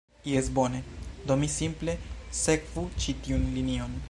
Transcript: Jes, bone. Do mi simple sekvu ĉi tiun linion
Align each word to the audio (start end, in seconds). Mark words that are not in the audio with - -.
Jes, 0.29 0.49
bone. 0.49 0.81
Do 1.31 1.37
mi 1.43 1.51
simple 1.57 1.95
sekvu 2.43 2.89
ĉi 2.97 3.21
tiun 3.27 3.51
linion 3.59 3.99